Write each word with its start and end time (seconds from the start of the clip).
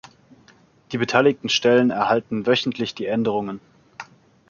Die 0.91 0.97
beteiligten 0.97 1.47
Stellen 1.47 1.91
erhalten 1.91 2.47
wöchentlich 2.47 2.95
die 2.95 3.05
Änderungen. 3.05 3.59